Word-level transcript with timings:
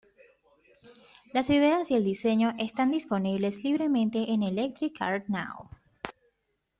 Las 1.31 1.51
ideas 1.51 1.91
y 1.91 1.93
el 1.95 2.03
diseño 2.03 2.55
están 2.57 2.89
disponibles 2.89 3.63
libremente 3.63 4.31
en 4.31 4.41
Electric 4.41 4.97
Car-Now!. 4.97 5.69